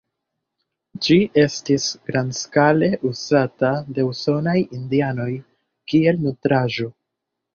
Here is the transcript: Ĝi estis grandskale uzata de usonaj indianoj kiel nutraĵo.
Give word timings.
Ĝi 1.07 1.17
estis 1.41 1.83
grandskale 2.09 2.89
uzata 3.09 3.71
de 3.97 4.07
usonaj 4.13 4.57
indianoj 4.79 5.29
kiel 5.93 6.19
nutraĵo. 6.25 6.91